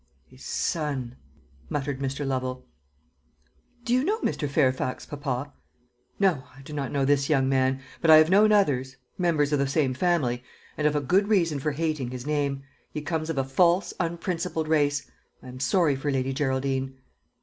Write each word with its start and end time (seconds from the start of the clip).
"His 0.25 0.43
son!" 0.43 1.15
muttered 1.69 1.99
Mr. 1.99 2.25
Lovel. 2.25 2.65
"Do 3.83 3.93
you 3.93 4.03
know 4.03 4.19
Mr. 4.21 4.49
Fairfax, 4.49 5.05
papa?" 5.05 5.53
"No, 6.19 6.41
I 6.57 6.63
do 6.63 6.73
not 6.73 6.91
know 6.91 7.05
this 7.05 7.29
young 7.29 7.47
man. 7.47 7.81
But 8.01 8.09
I 8.09 8.17
have 8.17 8.31
known 8.31 8.51
others 8.51 8.97
members 9.19 9.53
of 9.53 9.59
the 9.59 9.67
same 9.67 9.93
family 9.93 10.43
and 10.75 10.85
have 10.85 10.95
a 10.95 11.01
good 11.01 11.27
reason 11.27 11.59
for 11.59 11.73
hating 11.73 12.09
his 12.09 12.25
name. 12.25 12.63
He 12.91 13.03
comes 13.03 13.29
of 13.29 13.37
a 13.37 13.43
false, 13.43 13.93
unprincipled 13.99 14.67
race. 14.67 15.05
I 15.43 15.49
am 15.49 15.59
sorry 15.59 15.95
for 15.95 16.09
Lady 16.09 16.33
Geraldine." 16.33 16.97